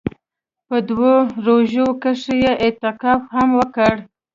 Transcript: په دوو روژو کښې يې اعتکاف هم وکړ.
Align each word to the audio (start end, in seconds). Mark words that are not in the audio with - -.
په 0.67 0.75
دوو 0.89 1.13
روژو 1.45 1.87
کښې 2.03 2.35
يې 2.43 2.51
اعتکاف 2.63 3.21
هم 3.35 3.49
وکړ. 3.59 3.93